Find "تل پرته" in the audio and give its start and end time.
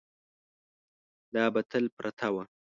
1.69-2.27